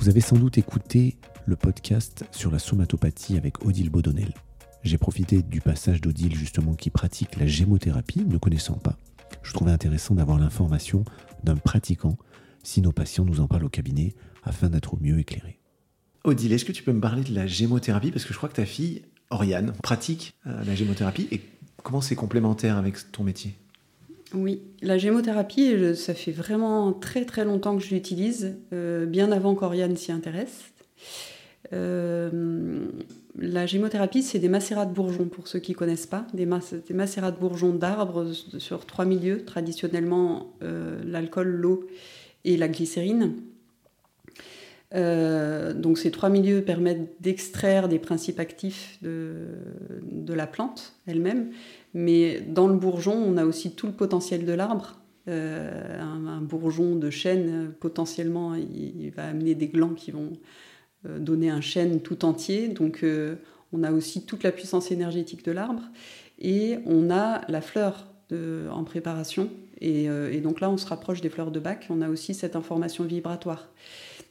[0.00, 4.32] Vous avez sans doute écouté le podcast sur la somatopathie avec Odile Baudonnel.
[4.82, 8.96] J'ai profité du passage d'Odile justement qui pratique la gémothérapie, ne connaissant pas.
[9.42, 11.04] Je trouvais intéressant d'avoir l'information
[11.44, 12.16] d'un pratiquant
[12.62, 15.60] si nos patients nous en parlent au cabinet afin d'être au mieux éclairés.
[16.24, 18.10] Odile, est-ce que tu peux me parler de la gémothérapie?
[18.10, 21.42] Parce que je crois que ta fille, Oriane, pratique euh, la gémothérapie et
[21.82, 23.54] comment c'est complémentaire avec ton métier?
[24.34, 29.54] Oui, la gémothérapie, ça fait vraiment très très longtemps que je l'utilise, euh, bien avant
[29.54, 30.72] qu'Oriane s'y intéresse.
[31.72, 32.86] Euh,
[33.36, 37.32] la gémothérapie, c'est des macérats de bourgeons, pour ceux qui ne connaissent pas, des, macérats
[37.32, 41.88] de bourgeons d'arbres sur trois milieux, traditionnellement euh, l'alcool, l'eau
[42.44, 43.34] et la glycérine.
[44.92, 51.50] donc ces trois milieux permettent d'extraire des principes actifs de la plante elle-même,
[51.94, 55.00] mais dans le bourgeon, on a aussi tout le potentiel de l'arbre.
[55.28, 60.32] Euh, un, bourgeon de chêne, potentiellement, il, va amener des glands qui vont
[61.06, 62.68] euh, donner un chêne tout entier.
[62.68, 63.36] Donc, euh,
[63.72, 65.82] on a aussi toute la puissance énergétique de l'arbre.
[66.38, 69.50] Et on a la fleur en préparation.
[69.80, 71.88] Et, et, donc là, on se rapproche des fleurs de bac.
[71.90, 73.68] On a aussi cette information vibratoire.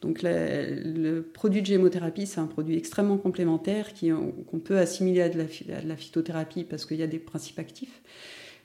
[0.01, 5.37] Donc le produit de gémothérapie, c'est un produit extrêmement complémentaire qu'on peut assimiler à de,
[5.37, 8.01] la, phytothérapie parce qu'il y a des principes actifs,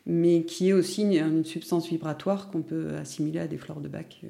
[0.06, 4.20] mais qui est aussi une, substance vibratoire qu'on peut assimiler à des fleurs de bac
[4.22, 4.28] euh,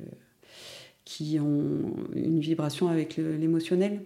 [1.05, 4.01] qui ont une vibration avec l'émotionnel.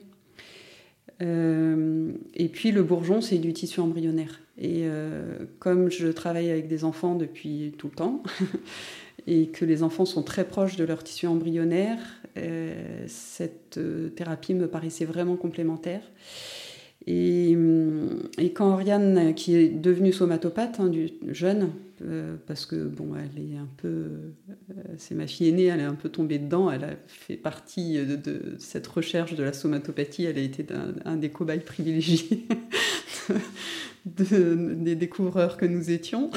[1.23, 4.41] Euh, et puis le bourgeon, c'est du tissu embryonnaire.
[4.57, 8.23] Et euh, comme je travaille avec des enfants depuis tout le temps,
[9.29, 11.98] et que les enfants sont très proches de leur tissu embryonnaire,
[12.39, 16.01] euh, cette euh, thérapie me paraissait vraiment complémentaire.
[17.07, 21.73] Et, hum, et, quand Oriane, qui est devenue somatopathe, hein, du, jeune,
[22.06, 24.06] euh, parce que bon, elle est un peu,
[24.97, 28.56] c'est ma fille aînée, elle est un peu tombée dedans, elle a fait partie de,
[28.59, 30.65] cette recherche de la somatopathie, elle a été
[31.05, 32.47] un, des cobayes privilégiés
[34.06, 36.31] des découvreurs que nous étions.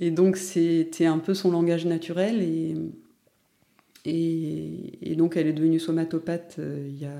[0.00, 2.74] Et donc c'était un peu son langage naturel et
[4.10, 7.18] et, donc, elle est devenue somatopathe euh, il y a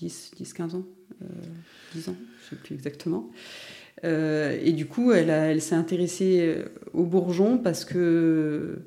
[0.00, 0.86] 10-15 ans,
[1.94, 3.30] 10 euh, ans, je ne sais plus exactement.
[4.04, 8.78] Euh, et du coup, elle, elle s'est intéressée au bourgeon parce que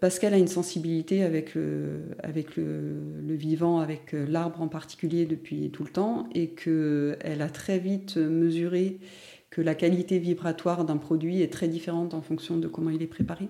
[0.00, 5.24] parce qu'elle a une sensibilité avec le, avec le, le vivant, avec l'arbre en particulier
[5.24, 8.98] depuis tout le temps, et qu'elle a très vite mesuré
[9.56, 13.06] que la qualité vibratoire d'un produit est très différente en fonction de comment il est
[13.06, 13.48] préparé.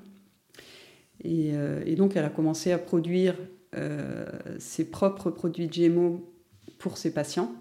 [1.25, 3.35] Euh, et, donc, elle a commencé à produire
[3.75, 4.25] euh,
[4.61, 6.33] ses propres produits GMO
[6.79, 7.53] pour ses patients.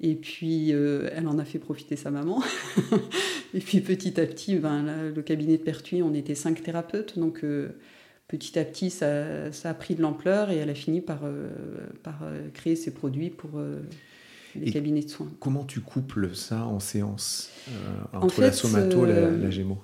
[0.00, 2.42] Et puis, euh, elle en a fait profiter sa maman.
[3.52, 7.18] et puis, petit à petit, ben, le cabinet de Pertuis, on était cinq thérapeutes.
[7.18, 7.44] Donc,
[8.26, 11.20] petit à petit, ça, ça, a pris de l'ampleur et elle a fini par,
[12.02, 13.60] par créer ses produits pour
[14.60, 15.30] les cabinets de soins.
[15.40, 17.50] Comment tu couples ça en séance
[18.12, 19.78] entre la somato et la, la gémo?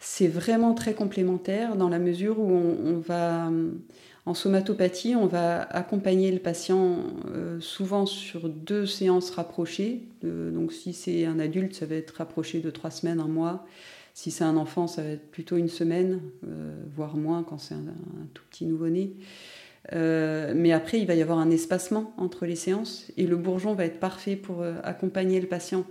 [0.00, 3.52] c'est vraiment très complémentaire dans la mesure où on, va,
[4.24, 10.00] en somatopathie, on va accompagner le patient euh, souvent sur deux séances rapprochées.
[10.22, 13.66] donc si c'est un adulte, ça va être rapproché de trois semaines, un mois.
[14.14, 17.74] Si c'est un enfant, ça va être plutôt une semaine, euh, voire moins quand c'est
[17.74, 17.84] un,
[18.34, 19.12] tout petit nouveau-né.
[19.92, 23.74] Euh, mais après, il va y avoir un espacement entre les séances et le bourgeon
[23.74, 25.84] va être parfait pour accompagner le patient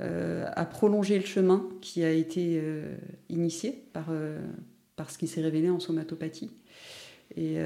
[0.00, 2.94] euh, à prolonger le chemin qui a été euh,
[3.28, 4.40] initié par, euh,
[4.96, 6.50] par ce qui s'est révélé en somatopathie.
[7.36, 7.56] Et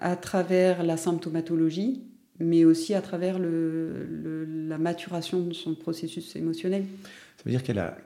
[0.00, 2.04] à travers la symptomatologie,
[2.38, 6.84] mais aussi à travers la maturation de son processus émotionnel.
[7.38, 7.98] Ça veut dire qu'elle a,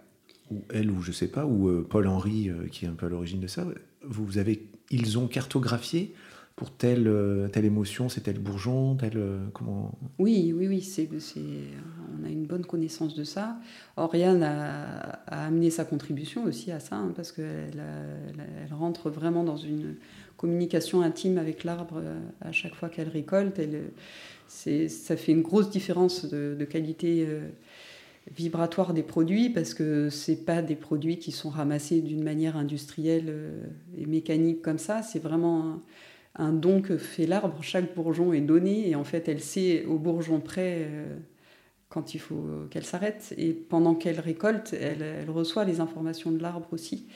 [0.50, 3.40] ou elle, ou je sais pas, ou Paul Henry, qui est un peu à l'origine
[3.40, 3.66] de ça,
[4.02, 6.14] vous avez, ils ont cartographié
[6.56, 9.98] pour telle, euh, telle émotion, c'est tel bourgeon, tel euh, comment?
[10.18, 11.08] Oui, oui, oui, c'est,
[12.20, 13.56] on a une bonne connaissance de ça.
[13.96, 19.44] Oriane a, a amené sa contribution aussi à ça, hein, parce qu'elle elle rentre vraiment
[19.44, 19.96] dans une
[20.36, 23.58] communication intime avec l'arbre euh, à chaque fois qu'elle récolte.
[23.58, 23.90] Elle,
[24.46, 27.26] ça fait une grosse différence de, qualité
[28.30, 33.34] vibratoire des produits parce que c'est pas des produits qui sont ramassés d'une manière industrielle
[33.98, 35.02] et mécanique comme ça.
[35.02, 35.80] C'est vraiment
[36.36, 37.62] un don que fait l'arbre.
[37.62, 41.16] Chaque bourgeon est donné et en fait, elle sait au bourgeon près euh,
[41.88, 43.34] quand il faut qu'elle s'arrête.
[43.36, 47.06] Et pendant qu'elle récolte, elle, reçoit les informations de l'arbre aussi.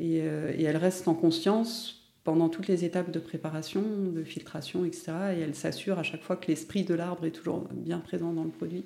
[0.00, 5.12] Euh, et, elle reste en conscience pendant toutes les étapes de préparation, de filtration, etc.
[5.36, 8.44] Et elle s'assure à chaque fois que l'esprit de l'arbre est toujours bien présent dans
[8.44, 8.84] le produit.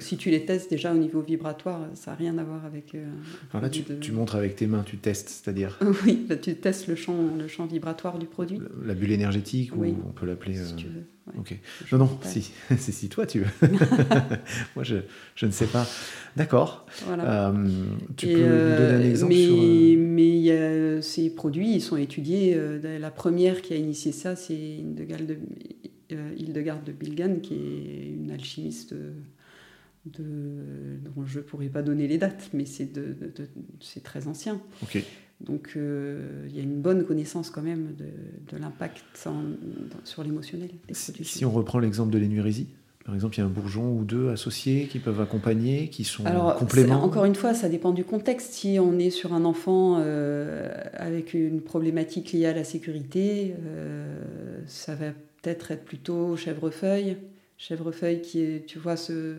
[0.00, 2.94] Si tu les testes déjà au niveau vibratoire, ça n'a rien à voir avec.
[2.94, 3.04] Euh,
[3.52, 6.94] Alors là, tu, montres avec tes mains, tu testes, c'est-à-dire Oui, bah, tu testes le
[6.94, 8.60] champ, le champ vibratoire du produit.
[8.84, 10.54] La, bulle énergétique, ou on peut l'appeler.
[10.54, 11.04] Si euh, tu veux.
[11.38, 11.58] Ok.
[11.90, 13.68] Non, non, si, c'est si toi tu veux.
[14.76, 14.96] Moi, je,
[15.34, 15.86] je, ne sais pas.
[16.36, 16.86] D'accord.
[17.04, 17.50] Voilà.
[17.50, 17.68] Euh,
[18.16, 19.98] tu peux donner un exemple mais, sur.
[19.98, 22.56] Mais ces produits, ils sont étudiés.
[22.82, 25.36] la première qui a initié ça, c'est Hildegard de,
[26.36, 28.94] Hildegard de Bilgan, qui est une alchimiste
[30.06, 33.16] de, dont je ne pourrais pas donner les dates, mais c'est de,
[33.80, 34.60] c'est très ancien.
[35.40, 39.28] Donc euh, il y a une bonne connaissance quand même de, l'impact
[40.04, 40.70] sur l'émotionnel.
[40.92, 42.68] Si, on reprend l'exemple de l'énurésie,
[43.06, 46.26] par exemple, il y a un bourgeon ou deux associés qui peuvent accompagner, qui sont
[46.26, 47.04] Alors, compléments.
[47.04, 48.54] Encore une fois, ça dépend du contexte.
[48.54, 54.18] Si on est sur un enfant euh, avec une problématique liée à la sécurité, euh,
[54.66, 57.16] ça va peut-être être plutôt chèvrefeuille.
[57.58, 59.36] Chèvrefeuille qui est, tu vois, ce,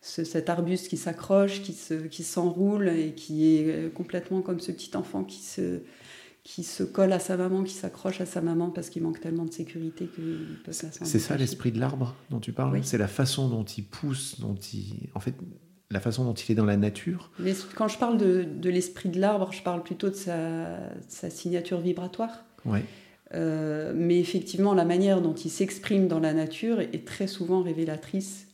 [0.00, 4.70] cet arbuste qui s'accroche, qui, se, qui s'enroule et qui est euh, complètement comme ce
[4.70, 5.80] petit enfant qui se,
[6.44, 9.44] qui se colle à sa maman, qui s'accroche à sa maman parce qu'il manque tellement
[9.44, 13.48] de sécurité qu'il peut C'est ça l'esprit de l'arbre dont tu parles C'est la façon
[13.48, 15.08] dont il pousse, dont il...
[15.14, 15.34] En fait,
[15.90, 17.30] la façon dont il est dans la nature
[17.74, 20.78] Quand je parle de, de l'esprit de l'arbre, je parle plutôt de sa,
[21.08, 22.44] sa signature vibratoire.
[22.64, 22.84] Ouais.
[23.34, 28.47] Euh, mais effectivement, la manière dont il s'exprime dans la nature est très souvent révélatrice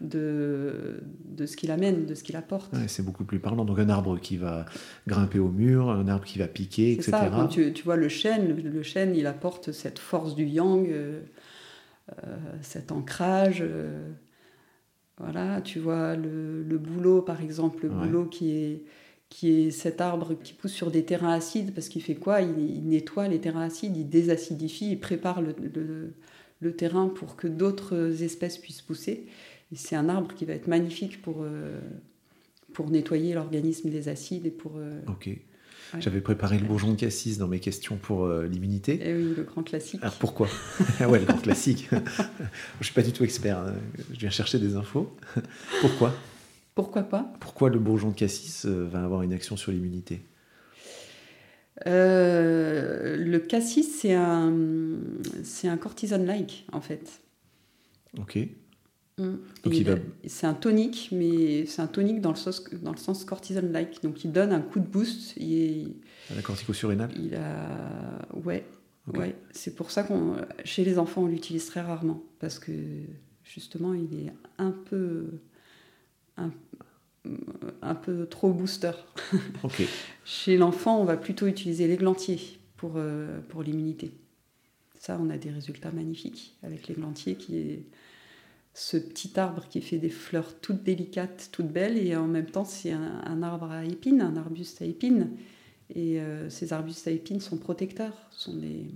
[0.00, 2.74] de, de ce qu'il amène, de ce qu'il apporte.
[2.86, 3.64] c'est beaucoup plus parlant.
[3.64, 4.66] Donc un arbre qui va
[5.06, 7.10] grimper au mur, un arbre qui va piquer, etc.
[7.10, 7.30] Ça.
[7.30, 11.20] Quand tu, tu, vois le chêne, le chêne, il apporte cette force du yang, euh,
[12.24, 13.62] euh, cet ancrage.
[13.62, 14.10] Euh,
[15.18, 18.84] voilà, tu vois le, le bouleau, par exemple, le bouleau qui est
[19.28, 22.40] qui est cet arbre qui pousse sur des terrains acides, parce qu'il fait quoi?
[22.40, 26.14] Il, nettoie les terrains acides, il désacidifie, il prépare le, le,
[26.58, 29.26] le terrain pour que d'autres espèces puissent pousser
[29.76, 31.78] c'est un arbre qui va être magnifique pour, euh,
[32.72, 34.72] pour nettoyer l'organisme des acides et pour.
[34.76, 35.30] Euh, ok.
[35.98, 39.00] J'avais préparé le bourgeon de cassis dans mes questions pour euh, l'immunité.
[39.02, 40.00] Eh oui, le grand classique.
[40.02, 40.48] Alors pourquoi
[41.00, 41.88] Ah ouais, le grand classique.
[41.90, 43.58] je ne suis pas du tout expert.
[43.58, 43.74] Hein.
[44.12, 45.16] Je viens chercher des infos.
[45.80, 46.14] pourquoi?
[46.76, 47.32] Pourquoi pas?
[47.40, 50.22] Pourquoi le bourgeon de cassis va avoir une action sur l'immunité?
[51.86, 54.52] Le cassis, c'est un,
[55.42, 57.20] c'est un cortisone-like en fait.
[58.16, 58.38] Ok.
[59.20, 59.38] Mm.
[60.26, 64.02] C'est un tonique, mais c'est un tonique dans le sens, dans le sens cortisone-like.
[64.02, 65.36] Donc il donne un coup de boost.
[65.36, 65.94] Il,
[66.34, 68.26] la corticosurrénale Il a.
[68.34, 68.64] Ouais.
[69.14, 69.36] ouais.
[69.52, 70.36] C'est pour ça qu'on.
[70.64, 72.22] Chez les enfants, on l'utilise très rarement.
[72.38, 72.72] Parce que
[73.44, 75.26] justement, il est un peu.
[76.36, 76.50] Un,
[77.82, 78.92] un peu trop booster.
[80.24, 84.12] Chez l'enfant, on va plutôt utiliser l'églantier pour, euh, pour l'immunité.
[84.98, 87.84] Ça, on a des résultats magnifiques avec l'églantier qui est
[88.80, 92.64] ce petit arbre qui fait des fleurs toutes délicates, toutes belles, et en même temps
[92.64, 95.32] c'est un, arbre à épines, un arbuste à épines.
[95.94, 98.86] Et euh, ces arbustes à épines sont protecteurs, sont des...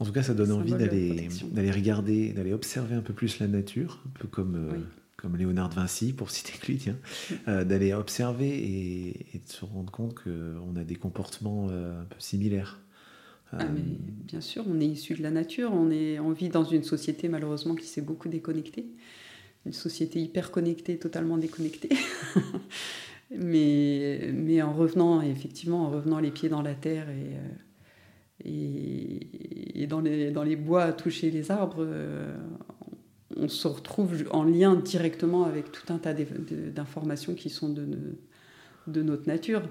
[0.00, 3.46] En tout cas, ça donne envie d'aller, d'aller regarder, d'aller observer un peu plus la
[3.46, 4.78] nature, un peu comme, euh,
[5.16, 6.96] comme Léonard de Vinci, pour citer que lui, tiens,
[7.48, 12.18] euh, d'aller observer et, et, de se rendre compte qu'on a des comportements un peu
[12.18, 12.80] similaires.
[13.52, 16.64] Ah, mais bien sûr, on est issu de la nature, on, est, on vit dans
[16.64, 18.86] une société malheureusement qui s'est beaucoup déconnectée,
[19.64, 21.88] une société hyper connectée, totalement déconnectée.
[23.30, 27.36] mais, mais en revenant, effectivement, en revenant les pieds dans la terre et,
[28.44, 29.20] euh,
[29.74, 32.36] et, dans, les, dans les bois à toucher les arbres, euh,
[33.36, 37.86] on se retrouve en lien directement avec tout un tas d'informations qui sont de,
[38.86, 39.62] de notre nature.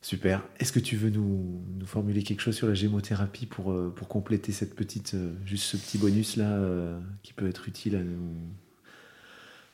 [0.00, 0.46] Super.
[0.60, 4.74] Est-ce que tu veux nous, formuler quelque chose sur la gémothérapie pour, euh, compléter cette
[4.74, 8.06] petite, euh, juste ce petit bonus-là euh, qui peut être utile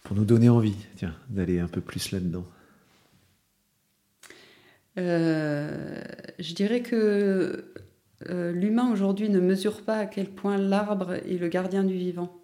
[0.02, 2.46] pour nous donner envie tiens, d'aller un peu plus là-dedans?
[4.96, 7.72] Je dirais que
[8.28, 12.43] l'humain aujourd'hui ne mesure pas à quel point l'arbre est le gardien du vivant.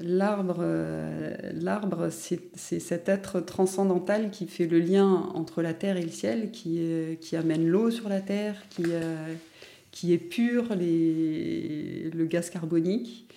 [0.00, 6.02] L'arbre, euh, l'arbre, c'est, cet être transcendantal qui fait le lien entre la terre et
[6.02, 6.80] le ciel, qui,
[7.20, 9.34] qui amène l'eau sur la terre, qui, euh,
[10.04, 13.28] épure le gaz carbonique.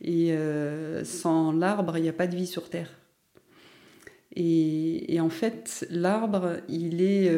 [0.00, 2.90] Et euh, sans l'arbre, il n'y a pas de vie sur Terre.
[4.34, 7.30] Et, en fait, l'arbre, il est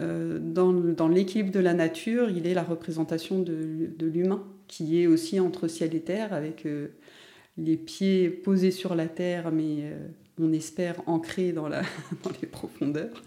[0.00, 5.68] dans, l'équilibre de la nature, il est la représentation de l'humain, qui est aussi entre
[5.68, 6.66] ciel et terre, avec
[7.56, 11.82] les pieds posés sur la terre, mais euh, on espère ancrés dans, la,
[12.22, 13.22] dans les profondeurs,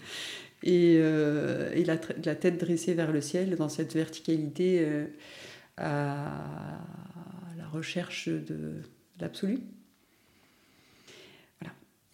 [0.63, 5.05] et, euh, et la, la, tête dressée vers le ciel, dans cette verticalité euh,
[5.77, 6.81] à
[7.57, 8.81] la recherche de,
[9.19, 9.59] l'absolu,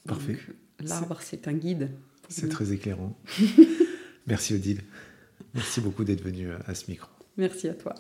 [0.06, 0.38] Parfait.
[0.82, 1.89] L'arbre, c'est un guide.
[2.27, 3.18] C'est très éclairant.
[4.27, 4.82] Merci Odile.
[5.53, 7.08] Merci beaucoup d'être venu à ce micro.
[7.38, 7.96] Merci à toi.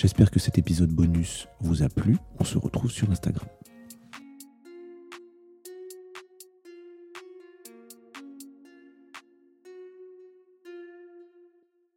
[0.00, 2.18] J'espère que cet épisode bonus vous a plu.
[2.38, 3.48] On se retrouve sur Instagram.